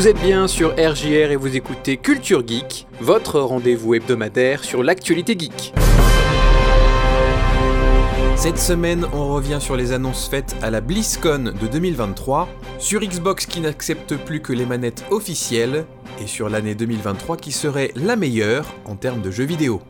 Vous 0.00 0.08
êtes 0.08 0.22
bien 0.22 0.48
sur 0.48 0.70
RJR 0.76 1.30
et 1.30 1.36
vous 1.36 1.56
écoutez 1.56 1.98
Culture 1.98 2.42
Geek, 2.46 2.86
votre 3.02 3.38
rendez-vous 3.38 3.92
hebdomadaire 3.92 4.64
sur 4.64 4.82
l'actualité 4.82 5.36
geek. 5.38 5.74
Cette 8.34 8.56
semaine, 8.56 9.06
on 9.12 9.28
revient 9.28 9.58
sur 9.60 9.76
les 9.76 9.92
annonces 9.92 10.26
faites 10.26 10.56
à 10.62 10.70
la 10.70 10.80
BlizzCon 10.80 11.52
de 11.52 11.66
2023, 11.66 12.48
sur 12.78 13.02
Xbox 13.02 13.44
qui 13.44 13.60
n'accepte 13.60 14.16
plus 14.16 14.40
que 14.40 14.54
les 14.54 14.64
manettes 14.64 15.04
officielles, 15.10 15.84
et 16.18 16.26
sur 16.26 16.48
l'année 16.48 16.74
2023 16.74 17.36
qui 17.36 17.52
serait 17.52 17.90
la 17.94 18.16
meilleure 18.16 18.64
en 18.86 18.96
termes 18.96 19.20
de 19.20 19.30
jeux 19.30 19.44
vidéo. 19.44 19.82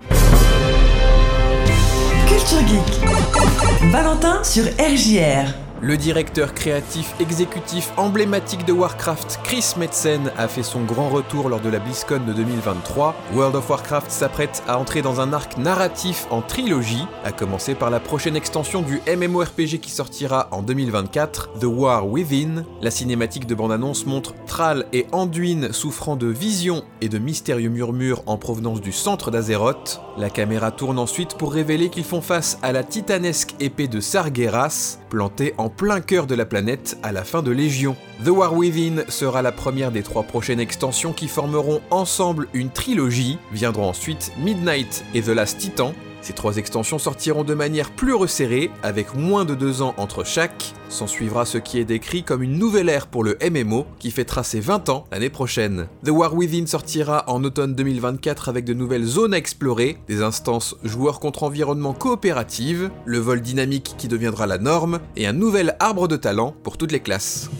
Culture 2.26 2.66
Geek. 2.66 3.92
Valentin 3.92 4.42
sur 4.42 4.64
RJR. 4.64 5.69
Le 5.82 5.96
directeur 5.96 6.52
créatif 6.52 7.14
exécutif 7.20 7.90
emblématique 7.96 8.66
de 8.66 8.72
Warcraft, 8.72 9.40
Chris 9.42 9.72
Metzen, 9.78 10.30
a 10.36 10.46
fait 10.46 10.62
son 10.62 10.84
grand 10.84 11.08
retour 11.08 11.48
lors 11.48 11.60
de 11.60 11.70
la 11.70 11.78
BlizzCon 11.78 12.20
de 12.26 12.34
2023. 12.34 13.16
World 13.32 13.56
of 13.56 13.70
Warcraft 13.70 14.10
s'apprête 14.10 14.62
à 14.68 14.78
entrer 14.78 15.00
dans 15.00 15.22
un 15.22 15.32
arc 15.32 15.56
narratif 15.56 16.26
en 16.30 16.42
trilogie, 16.42 17.06
à 17.24 17.32
commencer 17.32 17.74
par 17.74 17.88
la 17.88 17.98
prochaine 17.98 18.36
extension 18.36 18.82
du 18.82 19.00
MMORPG 19.06 19.80
qui 19.80 19.90
sortira 19.90 20.48
en 20.50 20.60
2024, 20.60 21.52
The 21.58 21.64
War 21.64 22.06
Within. 22.06 22.66
La 22.82 22.90
cinématique 22.90 23.46
de 23.46 23.54
bande-annonce 23.54 24.04
montre 24.04 24.34
Thrall 24.44 24.84
et 24.92 25.06
Anduin 25.12 25.72
souffrant 25.72 26.16
de 26.16 26.26
visions 26.26 26.84
et 27.00 27.08
de 27.08 27.16
mystérieux 27.16 27.70
murmures 27.70 28.22
en 28.26 28.36
provenance 28.36 28.82
du 28.82 28.92
centre 28.92 29.30
d'Azeroth. 29.30 30.02
La 30.18 30.28
caméra 30.28 30.72
tourne 30.72 30.98
ensuite 30.98 31.36
pour 31.38 31.54
révéler 31.54 31.88
qu'ils 31.88 32.04
font 32.04 32.20
face 32.20 32.58
à 32.60 32.72
la 32.72 32.84
titanesque 32.84 33.54
épée 33.60 33.88
de 33.88 34.00
Sargeras, 34.00 34.98
plantée 35.08 35.54
en 35.56 35.69
plein 35.70 36.00
cœur 36.00 36.26
de 36.26 36.34
la 36.34 36.44
planète 36.44 36.98
à 37.02 37.12
la 37.12 37.24
fin 37.24 37.42
de 37.42 37.50
Légion. 37.50 37.96
The 38.24 38.28
War 38.28 38.54
Within 38.54 39.04
sera 39.08 39.42
la 39.42 39.52
première 39.52 39.90
des 39.90 40.02
trois 40.02 40.22
prochaines 40.22 40.60
extensions 40.60 41.12
qui 41.12 41.28
formeront 41.28 41.80
ensemble 41.90 42.48
une 42.52 42.70
trilogie. 42.70 43.38
Viendront 43.52 43.88
ensuite 43.88 44.32
Midnight 44.38 45.04
et 45.14 45.22
The 45.22 45.28
Last 45.28 45.58
Titan, 45.58 45.94
ces 46.22 46.32
trois 46.32 46.56
extensions 46.56 46.98
sortiront 46.98 47.44
de 47.44 47.54
manière 47.54 47.90
plus 47.90 48.14
resserrée, 48.14 48.70
avec 48.82 49.14
moins 49.14 49.44
de 49.44 49.54
deux 49.54 49.82
ans 49.82 49.94
entre 49.96 50.24
chaque. 50.24 50.74
S'en 50.88 51.06
suivra 51.06 51.44
ce 51.44 51.58
qui 51.58 51.78
est 51.78 51.84
décrit 51.84 52.22
comme 52.22 52.42
une 52.42 52.58
nouvelle 52.58 52.88
ère 52.88 53.06
pour 53.06 53.24
le 53.24 53.38
MMO, 53.48 53.86
qui 53.98 54.10
fêtera 54.10 54.42
ses 54.42 54.60
20 54.60 54.88
ans 54.88 55.04
l'année 55.12 55.30
prochaine. 55.30 55.86
The 56.04 56.10
War 56.10 56.34
Within 56.34 56.66
sortira 56.66 57.24
en 57.28 57.42
automne 57.44 57.74
2024 57.74 58.48
avec 58.48 58.64
de 58.64 58.74
nouvelles 58.74 59.04
zones 59.04 59.34
à 59.34 59.38
explorer, 59.38 59.98
des 60.08 60.22
instances 60.22 60.76
joueurs 60.82 61.20
contre 61.20 61.44
environnement 61.44 61.92
coopératives, 61.92 62.90
le 63.04 63.18
vol 63.18 63.40
dynamique 63.40 63.94
qui 63.96 64.08
deviendra 64.08 64.46
la 64.46 64.58
norme, 64.58 65.00
et 65.16 65.26
un 65.26 65.32
nouvel 65.32 65.76
arbre 65.78 66.08
de 66.08 66.16
talent 66.16 66.54
pour 66.62 66.76
toutes 66.76 66.92
les 66.92 67.00
classes. 67.00 67.50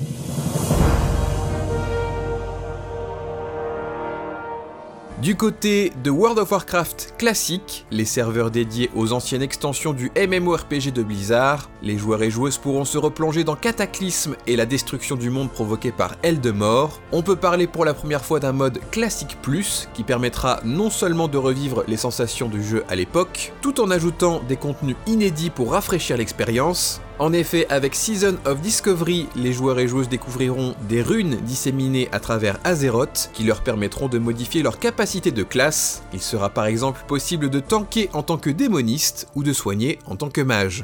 Du 5.22 5.36
côté 5.36 5.92
de 6.02 6.08
World 6.08 6.38
of 6.38 6.50
Warcraft 6.50 7.16
classique, 7.18 7.84
les 7.90 8.06
serveurs 8.06 8.50
dédiés 8.50 8.88
aux 8.94 9.12
anciennes 9.12 9.42
extensions 9.42 9.92
du 9.92 10.10
MMORPG 10.16 10.94
de 10.94 11.02
Blizzard, 11.02 11.68
les 11.82 11.98
joueurs 11.98 12.22
et 12.22 12.30
joueuses 12.30 12.56
pourront 12.56 12.86
se 12.86 12.96
replonger 12.96 13.44
dans 13.44 13.54
Cataclysme 13.54 14.34
et 14.46 14.56
la 14.56 14.64
destruction 14.64 15.16
du 15.16 15.28
monde 15.28 15.50
provoquée 15.50 15.92
par 15.92 16.16
Eldemort. 16.22 17.00
On 17.12 17.20
peut 17.20 17.36
parler 17.36 17.66
pour 17.66 17.84
la 17.84 17.92
première 17.92 18.24
fois 18.24 18.40
d'un 18.40 18.52
mode 18.52 18.80
classique 18.90 19.36
plus 19.42 19.90
qui 19.92 20.04
permettra 20.04 20.60
non 20.64 20.88
seulement 20.88 21.28
de 21.28 21.36
revivre 21.36 21.84
les 21.86 21.98
sensations 21.98 22.48
du 22.48 22.64
jeu 22.64 22.82
à 22.88 22.94
l'époque, 22.94 23.52
tout 23.60 23.78
en 23.82 23.90
ajoutant 23.90 24.40
des 24.48 24.56
contenus 24.56 24.96
inédits 25.06 25.50
pour 25.50 25.72
rafraîchir 25.72 26.16
l'expérience, 26.16 27.02
en 27.20 27.34
effet, 27.34 27.66
avec 27.68 27.94
Season 27.94 28.36
of 28.46 28.62
Discovery, 28.62 29.28
les 29.36 29.52
joueurs 29.52 29.78
et 29.78 29.86
joueuses 29.86 30.08
découvriront 30.08 30.74
des 30.88 31.02
runes 31.02 31.36
disséminées 31.42 32.08
à 32.12 32.18
travers 32.18 32.58
Azeroth 32.64 33.30
qui 33.34 33.44
leur 33.44 33.60
permettront 33.62 34.08
de 34.08 34.18
modifier 34.18 34.62
leur 34.62 34.78
capacité 34.78 35.30
de 35.30 35.42
classe. 35.42 36.02
Il 36.14 36.22
sera 36.22 36.48
par 36.48 36.64
exemple 36.64 37.02
possible 37.06 37.50
de 37.50 37.60
tanker 37.60 38.08
en 38.14 38.22
tant 38.22 38.38
que 38.38 38.48
démoniste 38.48 39.28
ou 39.34 39.42
de 39.42 39.52
soigner 39.52 39.98
en 40.06 40.16
tant 40.16 40.30
que 40.30 40.40
mage. 40.40 40.82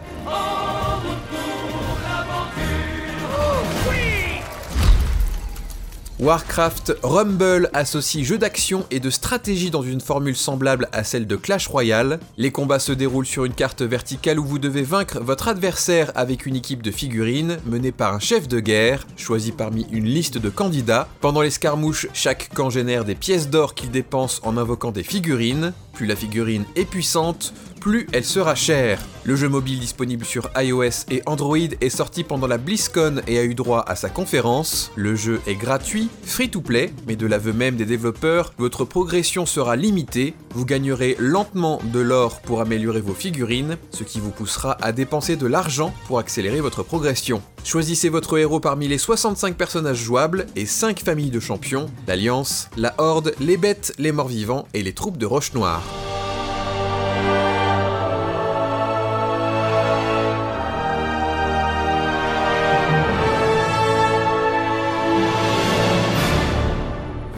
Warcraft 6.19 6.95
Rumble 7.03 7.69
associe 7.75 8.25
jeu 8.25 8.39
d'action 8.39 8.87
et 8.91 9.01
de 9.01 9.11
stratégie 9.11 9.71
dans 9.71 9.83
une 9.83 10.01
formule 10.01 10.35
semblable 10.35 10.89
à 10.93 11.05
celle 11.05 11.27
de 11.27 11.37
Clash 11.37 11.67
Royale. 11.67 12.21
Les 12.39 12.51
combats 12.51 12.79
se 12.79 12.93
déroulent 12.93 13.27
sur 13.27 13.45
une 13.45 13.53
carte 13.53 13.83
verticale 13.83 14.41
où 14.41 14.45
vous 14.47 14.59
devez 14.59 14.83
vaincre 14.83 15.21
votre 15.21 15.49
adversaire 15.49 16.13
avec 16.15 16.47
une 16.47 16.57
équipe 16.57 16.81
de 16.81 16.91
figurines 16.91 17.59
menée 17.67 17.93
par 17.93 18.15
un 18.15 18.19
chef 18.19 18.49
de 18.49 18.61
guerre, 18.61 19.07
choisi 19.19 19.53
parmi 19.53 19.87
une 19.93 20.07
liste 20.07 20.39
de 20.39 20.49
candidats. 20.49 21.07
Pendant 21.21 21.43
l'escarmouche, 21.43 22.07
chaque 22.15 22.49
camp 22.55 22.71
génère 22.71 23.05
des 23.05 23.15
pièces 23.15 23.51
d'or 23.51 23.75
qu'il 23.75 23.91
dépense 23.91 24.41
en 24.43 24.57
invoquant 24.57 24.93
des 24.93 25.03
figurines. 25.03 25.75
Plus 25.93 26.07
la 26.07 26.17
figurine 26.17 26.65
est 26.77 26.87
puissante, 26.87 27.53
plus 27.87 28.09
elle 28.13 28.25
sera 28.25 28.57
chère. 28.57 29.01
Le 29.23 29.37
jeu 29.37 29.49
mobile 29.49 29.79
disponible 29.79 30.25
sur 30.25 30.51
iOS 30.57 31.07
et 31.09 31.23
Android 31.27 31.57
est 31.57 31.89
sorti 31.89 32.25
pendant 32.25 32.49
la 32.49 32.59
BlizzCon 32.59 33.23
et 33.29 33.39
a 33.39 33.45
eu 33.45 33.55
droit 33.55 33.85
à 33.87 33.95
sa 33.95 34.09
conférence. 34.09 34.91
Le 34.97 35.15
jeu 35.15 35.41
est 35.47 35.55
gratuit, 35.55 36.09
free 36.25 36.51
to 36.51 36.61
play, 36.61 36.93
mais 37.07 37.15
de 37.15 37.29
l'aveu 37.29 37.53
même 37.53 37.77
des 37.77 37.85
développeurs, 37.85 38.53
votre 38.59 38.85
progression 38.85 39.47
sera 39.47 39.77
limitée. 39.77 40.35
Vous 40.53 40.65
gagnerez 40.65 41.15
lentement 41.21 41.81
de 41.93 42.01
l'or 42.01 42.41
pour 42.41 42.61
améliorer 42.61 43.01
vos 43.01 43.15
figurines, 43.15 43.77
ce 43.93 44.03
qui 44.03 44.19
vous 44.19 44.33
poussera 44.33 44.77
à 44.83 44.91
dépenser 44.91 45.37
de 45.37 45.47
l'argent 45.47 45.95
pour 46.09 46.19
accélérer 46.19 46.61
votre 46.61 46.83
progression. 46.83 47.41
Choisissez 47.63 48.09
votre 48.09 48.37
héros 48.37 48.59
parmi 48.59 48.89
les 48.89 48.99
65 48.99 49.57
personnages 49.57 50.03
jouables 50.03 50.47
et 50.57 50.67
5 50.67 50.99
familles 50.99 51.31
de 51.31 51.39
champions, 51.39 51.87
l'Alliance, 52.09 52.69
la 52.77 52.95
Horde, 52.99 53.33
les 53.39 53.57
bêtes, 53.57 53.95
les 53.99 54.11
morts 54.11 54.27
vivants 54.27 54.67
et 54.75 54.83
les 54.83 54.93
troupes 54.93 55.19
de 55.19 55.27
Roche 55.27 55.53
Noire. 55.55 55.85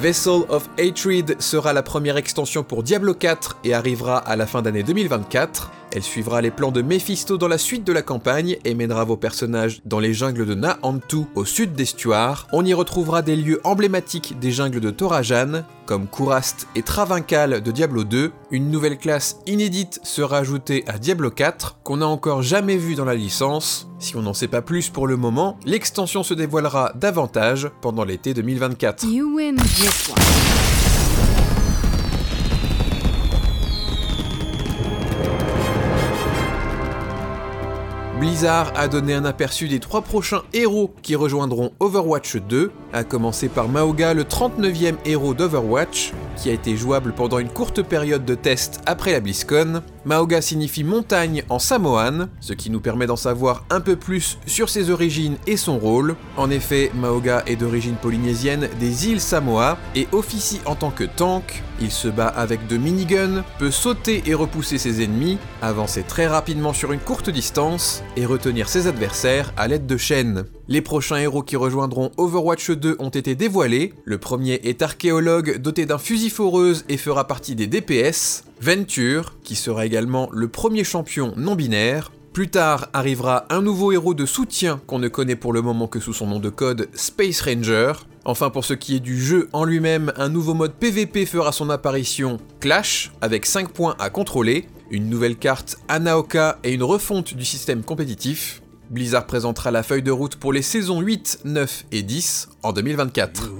Vessel 0.00 0.42
of 0.48 0.69
Hatred 0.78 1.42
sera 1.42 1.72
la 1.72 1.82
première 1.82 2.16
extension 2.16 2.62
pour 2.62 2.84
Diablo 2.84 3.14
4 3.14 3.59
et 3.64 3.75
arrivera 3.75 4.19
à 4.19 4.36
la 4.36 4.47
fin 4.47 4.62
d'année 4.62 4.84
2024. 4.84 5.72
Elle 5.91 6.03
suivra 6.03 6.43
les 6.43 6.50
plans 6.50 6.71
de 6.71 6.82
Mephisto 6.82 7.38
dans 7.38 7.49
la 7.49 7.56
suite 7.56 7.84
de 7.84 7.93
la 7.93 8.03
campagne 8.03 8.59
et 8.65 8.75
mènera 8.75 9.04
vos 9.04 9.16
personnages 9.16 9.81
dans 9.87 10.00
les 10.00 10.12
jungles 10.12 10.44
de 10.44 10.54
Naantu 10.54 11.25
au 11.34 11.44
sud 11.44 11.72
d'Estuar. 11.72 12.47
On 12.53 12.65
y 12.65 12.75
retrouvera 12.75 13.22
des 13.22 13.37
lieux 13.37 13.60
emblématiques 13.65 14.38
des 14.38 14.50
jungles 14.50 14.81
de 14.81 14.91
Torajan, 14.91 15.65
comme 15.87 16.06
Kurast 16.06 16.69
et 16.75 16.82
Travincal 16.82 17.62
de 17.62 17.71
Diablo 17.71 18.04
2. 18.04 18.32
Une 18.50 18.71
nouvelle 18.71 18.98
classe 18.98 19.38
inédite 19.47 20.00
sera 20.03 20.38
ajoutée 20.38 20.84
à 20.87 20.98
Diablo 20.98 21.31
4, 21.31 21.78
qu'on 21.82 21.98
n'a 21.98 22.06
encore 22.06 22.43
jamais 22.43 22.77
vue 22.77 22.94
dans 22.94 23.06
la 23.06 23.15
licence. 23.15 23.88
Si 23.98 24.15
on 24.15 24.22
n'en 24.22 24.34
sait 24.34 24.48
pas 24.48 24.62
plus 24.62 24.91
pour 24.91 25.06
le 25.06 25.16
moment, 25.16 25.59
l'extension 25.65 26.22
se 26.22 26.34
dévoilera 26.34 26.93
davantage 26.97 27.71
pendant 27.81 28.04
l'été 28.04 28.34
2024. 28.34 29.06
Blizzard 38.38 38.72
a 38.76 38.87
donné 38.87 39.15
un 39.15 39.25
aperçu 39.25 39.66
des 39.66 39.81
trois 39.81 40.00
prochains 40.00 40.43
héros 40.53 40.94
qui 41.03 41.16
rejoindront 41.16 41.72
Overwatch 41.81 42.37
2, 42.37 42.71
à 42.93 43.03
commencer 43.03 43.49
par 43.49 43.69
Maoga, 43.69 44.15
le 44.15 44.22
39e 44.22 44.94
héros 45.04 45.34
d'Overwatch, 45.34 46.12
qui 46.37 46.48
a 46.48 46.53
été 46.53 46.77
jouable 46.77 47.12
pendant 47.12 47.41
une 47.41 47.48
courte 47.48 47.83
période 47.83 48.24
de 48.24 48.36
test 48.36 48.80
après 48.86 49.10
la 49.10 49.18
BlizzCon. 49.18 49.83
Maoga 50.09 50.41
signifie 50.41 50.84
montagne 50.84 51.43
en 51.51 51.59
samoan, 51.59 52.31
ce 52.41 52.55
qui 52.55 52.71
nous 52.71 52.81
permet 52.81 53.07
d'en 53.07 53.15
savoir 53.15 53.66
un 53.69 53.83
peu 53.83 53.95
plus 53.95 54.39
sur 54.47 54.71
ses 54.71 54.89
origines 54.89 55.37
et 55.47 55.59
son 55.59 55.78
rôle. 55.78 56.16
En 56.39 56.49
effet, 56.49 56.91
Maoga 56.95 57.43
est 57.47 57.57
d'origine 57.57 57.97
polynésienne 57.97 58.71
des 58.81 59.09
îles 59.09 59.21
Samoa 59.21 59.77
et 59.95 60.09
officie 60.13 60.63
en 60.65 60.77
tant 60.77 60.91
que 60.91 61.05
tank. 61.05 61.63
Il 61.83 61.91
se 61.91 62.09
bat 62.09 62.28
avec 62.28 62.66
deux 62.69 62.78
miniguns, 62.78 63.45
peut 63.59 63.71
sauter 63.71 64.22
et 64.25 64.33
repousser 64.33 64.78
ses 64.78 65.05
ennemis, 65.05 65.37
avancer 65.60 66.03
très 66.03 66.27
rapidement 66.27 66.72
sur 66.72 66.93
une 66.93 67.01
courte 67.01 67.28
distance 67.28 68.03
et 68.16 68.25
retenir 68.25 68.71
ses 68.71 68.87
adversaires 68.87 69.53
à 69.59 69.69
l'aide 69.69 69.87
de 69.87 69.99
chaînes. 69.99 70.47
Les 70.69 70.81
prochains 70.81 71.16
héros 71.16 71.43
qui 71.43 71.57
rejoindront 71.57 72.13
Overwatch 72.16 72.71
2 72.71 72.97
ont 72.99 73.09
été 73.11 73.34
dévoilés. 73.34 73.93
Le 74.04 74.16
premier 74.16 74.54
est 74.65 74.81
archéologue 74.81 75.59
doté 75.59 75.84
d'un 75.84 75.99
fusil 75.99 76.31
foreuse 76.31 76.87
et 76.89 76.97
fera 76.97 77.27
partie 77.27 77.54
des 77.54 77.66
DPS. 77.66 78.45
Venture, 78.60 79.34
qui 79.45 79.55
sera 79.55 79.87
également 79.87 80.28
le 80.33 80.49
premier 80.49 80.84
champion 80.84 81.33
non 81.37 81.55
binaire. 81.55 82.10
Plus 82.33 82.49
tard 82.49 82.89
arrivera 82.93 83.47
un 83.51 83.63
nouveau 83.63 83.93
héros 83.93 84.15
de 84.15 84.27
soutien 84.27 84.81
qu'on 84.87 84.99
ne 84.99 85.09
connaît 85.09 85.37
pour 85.37 85.53
le 85.53 85.63
moment 85.63 85.87
que 85.87 86.01
sous 86.01 86.13
son 86.13 86.27
nom 86.27 86.41
de 86.41 86.51
code 86.51 86.89
Space 86.93 87.41
Ranger. 87.41 87.93
Enfin 88.25 88.51
pour 88.51 88.65
ce 88.65 88.75
qui 88.75 88.97
est 88.97 89.01
du 89.01 89.21
jeu 89.21 89.49
en 89.53 89.65
lui-même, 89.65 90.13
un 90.16 90.28
nouveau 90.28 90.55
mode 90.55 90.75
PVP 90.75 91.25
fera 91.25 91.53
son 91.53 91.71
apparition 91.71 92.39
Clash 92.60 93.13
avec 93.21 93.47
5 93.47 93.71
points 93.71 93.97
à 93.99 94.10
contrôler, 94.10 94.69
une 94.91 95.09
nouvelle 95.09 95.37
carte 95.37 95.78
Anaoka 95.89 96.59
et 96.65 96.72
une 96.72 96.83
refonte 96.83 97.34
du 97.34 97.45
système 97.45 97.83
compétitif. 97.83 98.63
Blizzard 98.91 99.27
présentera 99.27 99.71
la 99.71 99.83
feuille 99.83 100.03
de 100.03 100.11
route 100.11 100.37
pour 100.37 100.53
les 100.53 100.63
saisons 100.63 101.01
8, 101.01 101.41
9 101.45 101.84
et 101.93 102.03
10 102.03 102.49
en 102.63 102.72
2024. 102.72 103.51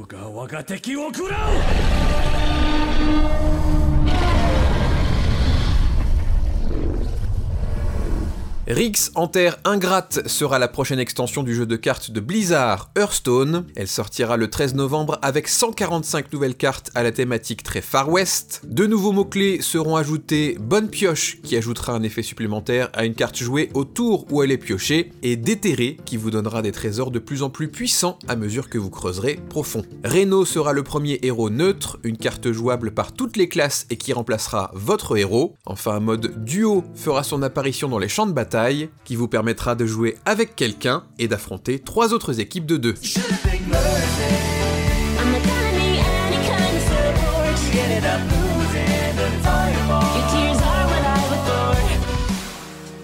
Rix 8.69 9.12
en 9.15 9.29
terre 9.29 9.56
ingrate 9.65 10.29
sera 10.29 10.59
la 10.59 10.69
prochaine 10.69 10.99
extension 10.99 11.43
du 11.43 11.55
jeu 11.55 11.65
de 11.65 11.76
cartes 11.76 12.11
de 12.11 12.20
Blizzard, 12.20 12.91
Hearthstone. 12.99 13.65
Elle 13.76 13.88
sortira 13.88 14.37
le 14.37 14.50
13 14.50 14.75
novembre 14.75 15.19
avec 15.23 15.49
145 15.49 16.31
nouvelles 16.35 16.55
cartes 16.55 16.91
à 16.94 17.03
la 17.03 17.11
thématique 17.11 17.62
très 17.62 17.81
Far 17.81 18.11
West. 18.11 18.61
De 18.67 18.85
nouveaux 18.85 19.12
mots-clés 19.12 19.62
seront 19.62 19.97
ajoutés 19.97 20.59
Bonne 20.61 20.91
Pioche, 20.91 21.41
qui 21.43 21.56
ajoutera 21.56 21.94
un 21.94 22.03
effet 22.03 22.20
supplémentaire 22.23 22.91
à 22.93 23.06
une 23.06 23.15
carte 23.15 23.38
jouée 23.38 23.70
au 23.73 23.87
tour 23.87 24.26
où 24.31 24.43
elle 24.43 24.53
est 24.53 24.59
piochée, 24.59 25.12
et 25.23 25.37
Déterré, 25.37 25.97
qui 26.05 26.19
vous 26.19 26.31
donnera 26.31 26.61
des 26.61 26.73
trésors 26.73 27.11
de 27.11 27.20
plus 27.20 27.43
en 27.43 27.49
plus 27.49 27.69
puissants 27.69 28.19
à 28.29 28.37
mesure 28.37 28.69
que 28.69 28.76
vous 28.76 28.91
creuserez 28.91 29.41
profond. 29.49 29.82
Reno 30.05 30.44
sera 30.44 30.75
le 30.75 30.82
premier 30.82 31.19
héros 31.23 31.49
neutre, 31.49 31.99
une 32.05 32.19
carte 32.19 32.53
jouable 32.53 32.91
par 32.91 33.12
toutes 33.12 33.38
les 33.38 33.49
classes 33.49 33.87
et 33.88 33.97
qui 33.97 34.12
remplacera 34.12 34.73
votre 34.75 35.17
héros. 35.17 35.56
Enfin, 35.65 35.93
un 35.93 36.00
mode 36.00 36.44
duo 36.44 36.85
fera 36.94 37.23
son 37.23 37.41
apparition 37.41 37.88
dans 37.88 37.99
les 37.99 38.09
champs 38.09 38.26
de 38.26 38.32
bataille 38.32 38.57
qui 39.05 39.16
vous 39.16 39.28
permettra 39.28 39.75
de 39.75 39.87
jouer 39.87 40.16
avec 40.25 40.56
quelqu'un 40.56 41.05
et 41.19 41.28
d'affronter 41.28 41.78
trois 41.78 42.12
autres 42.12 42.40
équipes 42.40 42.66
de 42.66 42.76
deux. 42.76 42.94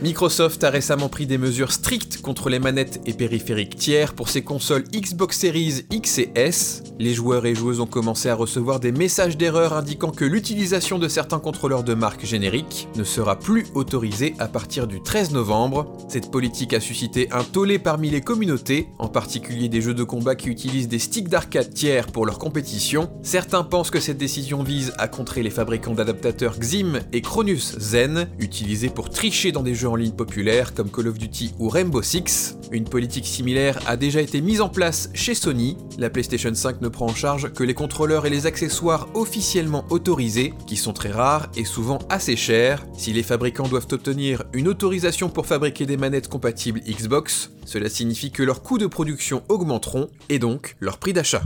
Microsoft 0.04 0.62
a 0.64 0.68
récemment 0.68 1.08
pris 1.08 1.26
des 1.26 1.38
mesures 1.38 1.72
strictes 1.72 2.20
contre 2.20 2.50
les 2.50 2.58
manettes 2.58 3.00
et 3.06 3.14
périphériques 3.14 3.76
tiers 3.76 4.12
pour 4.12 4.28
ses 4.28 4.42
consoles 4.42 4.84
Xbox 4.92 5.38
Series 5.38 5.86
X 5.90 6.18
et 6.18 6.30
S. 6.34 6.82
Les 6.98 7.14
joueurs 7.14 7.46
et 7.46 7.54
joueuses 7.54 7.80
ont 7.80 7.86
commencé 7.86 8.28
à 8.28 8.34
recevoir 8.34 8.80
des 8.80 8.92
messages 8.92 9.38
d'erreur 9.38 9.72
indiquant 9.72 10.10
que 10.10 10.26
l'utilisation 10.26 10.98
de 10.98 11.08
certains 11.08 11.38
contrôleurs 11.38 11.84
de 11.84 11.94
marque 11.94 12.26
génériques 12.26 12.86
ne 12.96 13.02
sera 13.02 13.38
plus 13.38 13.64
autorisée 13.74 14.34
à 14.38 14.46
partir 14.46 14.86
du 14.86 15.00
13 15.00 15.32
novembre. 15.32 15.90
Cette 16.08 16.30
politique 16.30 16.74
a 16.74 16.80
suscité 16.80 17.32
un 17.32 17.42
tollé 17.42 17.78
parmi 17.78 18.10
les 18.10 18.20
communautés, 18.20 18.88
en 18.98 19.08
particulier 19.08 19.70
des 19.70 19.80
jeux 19.80 19.94
de 19.94 20.04
combat 20.04 20.34
qui 20.34 20.50
utilisent 20.50 20.88
des 20.88 20.98
sticks 20.98 21.30
d'arcade 21.30 21.72
tiers 21.72 22.08
pour 22.08 22.26
leur 22.26 22.38
compétition. 22.38 23.08
Certains 23.22 23.64
pensent 23.64 23.90
que 23.90 24.00
cette 24.00 24.18
décision 24.18 24.62
vise 24.62 24.92
à 24.98 25.08
contrer 25.08 25.42
les 25.42 25.48
fabricants 25.48 25.94
d'adaptateurs 25.94 26.58
Xim 26.58 27.00
et 27.14 27.22
Cronus 27.22 27.78
Zen, 27.78 28.28
utilisés 28.38 28.90
pour 28.90 29.08
tricher 29.08 29.50
dans 29.50 29.62
des 29.62 29.74
jeux 29.74 29.94
en 29.94 29.96
ligne 29.96 30.12
populaires 30.12 30.75
comme 30.75 30.91
Call 30.91 31.08
of 31.08 31.19
Duty 31.19 31.55
ou 31.58 31.69
Rainbow 31.69 32.02
Six. 32.02 32.56
Une 32.73 32.85
politique 32.85 33.26
similaire 33.26 33.79
a 33.87 33.96
déjà 33.96 34.20
été 34.20 34.41
mise 34.41 34.61
en 34.61 34.69
place 34.69 35.08
chez 35.14 35.35
Sony. 35.35 35.76
La 35.99 36.11
PlayStation 36.11 36.52
5 36.52 36.81
ne 36.81 36.88
prend 36.88 37.06
en 37.06 37.14
charge 37.14 37.52
que 37.52 37.62
les 37.62 37.75
contrôleurs 37.75 38.26
et 38.26 38.31
les 38.31 38.46
accessoires 38.46 39.08
officiellement 39.14 39.85
autorisés, 39.91 40.52
qui 40.67 40.76
sont 40.76 40.93
très 40.93 41.12
rares 41.12 41.49
et 41.56 41.64
souvent 41.64 42.00
assez 42.11 42.35
chers. 42.35 42.85
Si 42.96 43.12
les 43.12 43.23
fabricants 43.23 43.69
doivent 43.69 43.87
obtenir 43.93 44.43
une 44.52 44.67
autorisation 44.67 45.29
pour 45.29 45.46
fabriquer 45.46 45.87
des 45.87 45.97
manettes 45.97 46.29
compatibles 46.29 46.81
Xbox, 46.81 47.50
cela 47.64 47.88
signifie 47.88 48.32
que 48.32 48.43
leurs 48.43 48.62
coûts 48.62 48.79
de 48.79 48.87
production 48.87 49.43
augmenteront 49.49 50.08
et 50.29 50.40
donc 50.40 50.76
leur 50.81 50.99
prix 50.99 51.12
d'achat. 51.12 51.43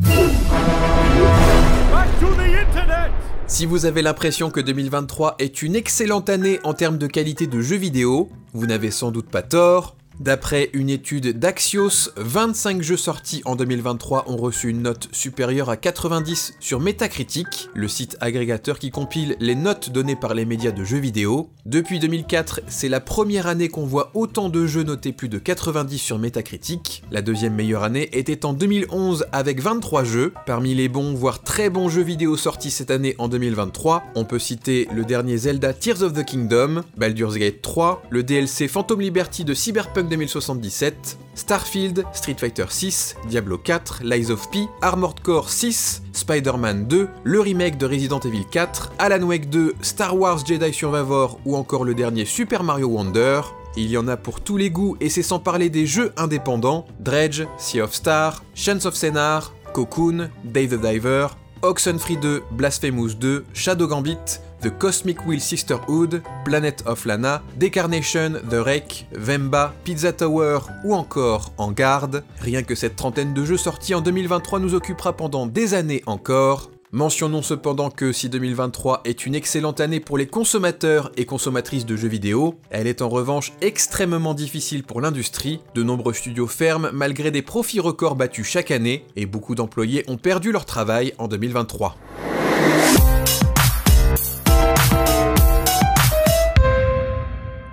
Si 3.47 3.67
vous 3.67 3.87
avez 3.87 4.03
l'impression 4.03 4.51
que 4.51 4.61
2023 4.61 5.37
est 5.39 5.63
une 5.63 5.75
excellente 5.75 6.29
année 6.29 6.61
en 6.65 6.75
termes 6.75 6.99
de 6.99 7.07
qualité 7.07 7.47
de 7.47 7.61
jeux 7.61 7.77
vidéo, 7.77 8.29
vous 8.53 8.67
n'avez 8.67 8.91
sans 8.91 9.11
doute 9.11 9.29
pas 9.29 9.43
tort. 9.43 9.97
D'après 10.21 10.71
une 10.73 10.91
étude 10.91 11.39
d'Axios, 11.39 12.11
25 12.17 12.83
jeux 12.83 12.97
sortis 12.97 13.41
en 13.45 13.55
2023 13.55 14.25
ont 14.29 14.37
reçu 14.37 14.69
une 14.69 14.83
note 14.83 15.09
supérieure 15.13 15.71
à 15.71 15.77
90 15.77 16.55
sur 16.59 16.81
Metacritic, 16.81 17.69
le 17.73 17.87
site 17.87 18.17
agrégateur 18.21 18.81
qui 18.81 18.91
compile 18.91 19.37
les 19.39 19.55
notes 19.55 19.91
données 19.91 20.17
par 20.17 20.35
les 20.35 20.45
médias 20.45 20.73
de 20.73 20.83
jeux 20.83 20.99
vidéo. 20.99 21.51
Depuis 21.67 22.01
2004, 22.01 22.63
c'est 22.67 22.89
la 22.89 22.99
première 22.99 23.47
année 23.47 23.69
qu'on 23.69 23.87
voit 23.87 24.11
autant 24.15 24.49
de 24.49 24.67
jeux 24.67 24.83
notés 24.83 25.13
plus 25.13 25.29
de 25.29 25.39
90 25.39 25.99
sur 25.99 26.19
Metacritic. 26.19 27.05
La 27.13 27.23
deuxième 27.23 27.55
meilleure 27.55 27.85
année 27.85 28.09
était 28.13 28.45
en 28.45 28.55
2011 28.55 29.27
avec 29.31 29.61
23 29.61 30.03
jeux. 30.03 30.35
Parmi 30.47 30.75
les 30.75 30.89
bons, 30.89 31.15
voire 31.15 31.45
très 31.45 31.71
bons 31.71 31.89
jeux 31.89 32.03
vidéo 32.03 32.37
sortis 32.37 32.73
cette 32.73 32.91
année 32.91 33.15
en 33.19 33.29
2023, 33.29 34.03
on 34.17 34.25
peut 34.25 34.41
citer 34.41 34.89
le 34.93 35.05
dernier 35.05 35.37
Zelda 35.37 35.73
Tears 35.73 36.03
of 36.03 36.13
the 36.13 36.25
Kingdom, 36.25 36.83
Baldur's 36.97 37.37
Gate 37.37 37.63
3, 37.63 38.03
le 38.11 38.25
DLC 38.25 38.67
Phantom 38.67 39.01
Liberty 39.01 39.45
de 39.45 39.55
Cyberpunk 39.55 40.08
2077, 40.09 41.19
Starfield, 41.35 42.05
Street 42.13 42.37
Fighter 42.39 42.67
6, 42.71 43.17
Diablo 43.29 43.59
4, 43.63 44.01
Lies 44.03 44.31
of 44.31 44.51
P, 44.51 44.67
Armored 44.83 45.21
Core 45.21 45.49
6, 45.49 46.03
Spider-Man 46.13 46.87
2, 46.87 47.09
le 47.25 47.41
remake 47.41 47.79
de 47.79 47.87
Resident 47.87 48.21
Evil 48.21 48.45
4, 48.51 48.93
Alan 48.99 49.23
Wake 49.25 49.49
2, 49.49 49.75
Star 49.83 50.17
Wars 50.17 50.45
Jedi 50.45 50.73
Survivor 50.73 51.39
ou 51.45 51.57
encore 51.57 51.85
le 51.85 51.95
dernier 51.95 52.25
Super 52.25 52.63
Mario 52.65 52.89
Wonder. 52.89 53.43
Il 53.77 53.89
y 53.91 53.97
en 53.97 54.09
a 54.09 54.17
pour 54.17 54.41
tous 54.41 54.57
les 54.57 54.71
goûts 54.71 54.97
et 55.01 55.09
c'est 55.09 55.23
sans 55.23 55.39
parler 55.39 55.71
des 55.71 55.87
jeux 55.87 56.13
indépendants, 56.17 56.87
Dredge, 56.99 57.45
Sea 57.59 57.83
of 57.83 57.95
Star, 57.95 58.43
Chance 58.55 58.87
of 58.87 58.95
Senar, 58.95 59.53
Cocoon, 59.73 60.31
Day 60.45 60.67
the 60.67 60.81
Diver, 60.81 61.29
Oxenfree 61.63 62.17
2, 62.17 62.43
Blasphemous 62.53 63.15
2, 63.15 63.45
Shadow 63.53 63.87
Gambit, 63.87 64.41
The 64.61 64.71
Cosmic 64.77 65.25
Wheel 65.27 65.41
Sisterhood, 65.41 66.23
Planet 66.45 66.83
of 66.87 67.05
Lana, 67.05 67.43
Decarnation, 67.57 68.33
The 68.51 68.55
Wreck, 68.55 69.07
Vemba, 69.13 69.73
Pizza 69.85 70.13
Tower 70.13 70.59
ou 70.85 70.95
encore 70.95 71.53
En 71.59 71.71
Garde. 71.71 72.25
Rien 72.41 72.65
que 72.65 72.75
cette 72.75 72.97
trentaine 72.97 73.35
de 73.35 73.45
jeux 73.45 73.57
sortis 73.57 73.95
en 73.95 74.01
2023 74.01 74.59
nous 74.59 74.75
occupera 74.75 75.13
pendant 75.13 75.47
des 75.47 75.75
années 75.75 76.03
encore. 76.07 76.71
Mentionnons 76.91 77.43
cependant 77.43 77.91
que 77.91 78.13
si 78.13 78.31
2023 78.31 79.03
est 79.05 79.27
une 79.27 79.35
excellente 79.35 79.79
année 79.79 80.01
pour 80.01 80.17
les 80.17 80.27
consommateurs 80.27 81.13
et 81.19 81.27
consommatrices 81.27 81.85
de 81.85 81.97
jeux 81.97 82.09
vidéo, 82.09 82.59
elle 82.71 82.87
est 82.87 83.03
en 83.03 83.11
revanche 83.11 83.53
extrêmement 83.61 84.33
difficile 84.33 84.83
pour 84.83 85.03
l'industrie. 85.03 85.61
De 85.75 85.83
nombreux 85.83 86.15
studios 86.15 86.47
ferment 86.47 86.89
malgré 86.93 87.31
des 87.31 87.43
profits 87.43 87.81
records 87.81 88.17
battus 88.17 88.47
chaque 88.47 88.71
année 88.71 89.05
et 89.17 89.27
beaucoup 89.27 89.55
d'employés 89.55 90.03
ont 90.09 90.17
perdu 90.17 90.51
leur 90.51 90.65
travail 90.65 91.13
en 91.19 91.29
2023. 91.29 91.95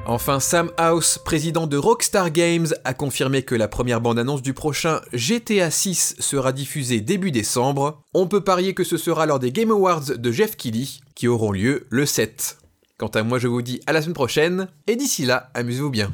Enfin, 0.07 0.39
Sam 0.39 0.69
House, 0.77 1.17
président 1.17 1.65
de 1.65 1.77
Rockstar 1.77 2.29
Games, 2.29 2.67
a 2.83 2.93
confirmé 2.93 3.41
que 3.41 3.55
la 3.55 3.67
première 3.67 4.01
bande-annonce 4.01 4.43
du 4.43 4.53
prochain 4.53 5.01
GTA 5.13 5.71
6 5.71 6.17
sera 6.19 6.51
diffusée 6.51 7.01
début 7.01 7.31
décembre. 7.31 8.03
On 8.13 8.27
peut 8.27 8.41
parier 8.41 8.75
que 8.75 8.83
ce 8.83 8.97
sera 8.97 9.25
lors 9.25 9.39
des 9.39 9.51
Game 9.51 9.71
Awards 9.71 10.05
de 10.17 10.31
Jeff 10.31 10.55
Keighley, 10.57 10.87
qui 11.15 11.27
auront 11.27 11.51
lieu 11.51 11.87
le 11.89 12.05
7. 12.05 12.57
Quant 12.97 13.07
à 13.07 13.23
moi, 13.23 13.39
je 13.39 13.47
vous 13.47 13.63
dis 13.63 13.81
à 13.87 13.93
la 13.93 14.01
semaine 14.03 14.13
prochaine, 14.13 14.67
et 14.85 14.95
d'ici 14.95 15.25
là, 15.25 15.49
amusez-vous 15.55 15.89
bien. 15.89 16.13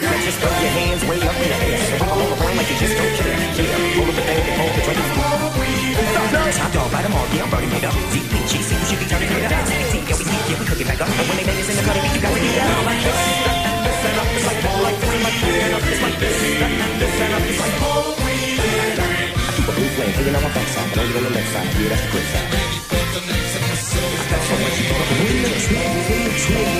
triple. 0.00 0.24
Just 0.26 0.38
throw 0.40 0.50
your 0.50 0.72
hands 0.76 1.02
way 1.06 1.18
up 1.22 1.36
in 1.36 1.48
the 1.48 1.58
air. 1.64 1.80
And 1.96 2.02
roll 2.04 2.30
around 2.36 2.56
like 2.56 2.68
you 2.70 2.76
just 2.76 2.96
don't 2.96 3.14
care. 3.16 3.36
Yeah, 3.56 3.96
roll 3.96 4.08
up 4.08 4.16
the 4.16 4.24
bag 4.26 4.42
and 4.44 4.56
hold 4.60 4.72
the 4.76 4.82
drink. 4.84 5.00
Top 6.56 6.72
dog, 6.72 6.88
bite 6.92 7.02
them 7.02 7.14
all, 7.14 7.26
yeah, 7.34 7.44
I'm 7.44 7.50
burning 7.50 7.72
it 7.72 7.84
up. 7.84 7.94
Deep 8.12 8.30
in 8.32 8.42
cheese, 8.48 8.70
you 8.70 8.78
should 8.86 9.00
be 9.00 9.06
it 9.06 9.12
up. 9.12 9.20
Yeah, 9.20 10.16
we 10.16 10.24
sneak, 10.24 10.46
yeah, 10.48 10.58
we 10.60 10.64
cook 10.66 10.80
it 10.80 10.86
back 10.86 11.00
up. 11.00 11.08
And 11.08 11.26
when 11.28 11.36
they 11.36 11.46
make 11.46 11.60
us 11.60 11.68
in 11.70 11.76
the 11.76 11.84
cutting, 11.84 12.04
you 12.14 12.20
got 12.22 12.32
to 12.32 12.40
get 12.40 12.54
down 12.56 12.84
like 12.86 13.02
this. 13.02 13.20
And 14.06 14.18
up, 14.20 14.28
it's 14.30 14.46
like 14.46 14.60
more 14.62 14.80
like 14.86 14.98
this, 15.00 15.16
like 15.26 15.38
this, 15.42 15.58
and 15.66 15.74
up, 15.74 15.82
like 15.82 16.18
this. 16.22 16.38
And 16.62 16.72
this 17.00 17.16
and 17.20 17.32
up, 17.34 17.44
like 17.46 17.76
more. 17.82 18.16
I 18.96 19.50
keep 19.56 19.68
a 19.68 19.72
blue 19.74 19.90
flame 19.96 20.12
hanging 20.16 20.36
on 20.36 20.42
my 20.42 20.50
backside, 20.54 20.88
but 20.90 20.98
only 21.02 21.16
on 21.16 21.22
the 21.24 21.30
that's 21.30 22.02
the 22.04 22.10
good 22.12 22.26
side. 22.30 22.66
Got 24.26 24.42
so 24.42 24.54
you 24.56 24.66
the 24.66 25.16
win 25.22 25.42
the 25.42 25.50
win 25.56 26.24
the 26.26 26.75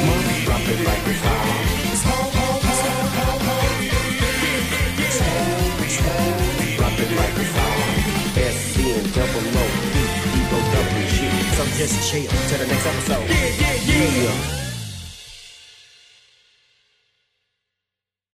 just 11.87 12.11
chill 12.11 12.27
till 12.49 12.59
the 12.59 12.67
next 12.67 12.87
episode. 12.87 13.29
Yeah, 13.29 13.75
yeah, 13.87 14.23
yeah. 14.25 14.66